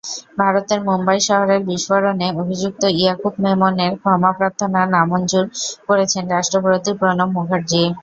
ভারতের 0.39 0.79
মুম্বাই 0.87 1.19
শহরের 1.27 1.61
বিস্ফোরণে 1.69 2.27
অভিযুক্ত 2.41 2.83
ইয়াকুব 2.93 3.33
মেমনের 3.45 3.91
ক্ষমাপ্রার্থনা 4.01 4.81
নামঞ্জুর 4.93 5.45
করেছেন 5.87 6.23
রাষ্ট্রপতি 6.33 6.91
প্রণব 6.99 7.29
মুখার্জি। 7.35 7.83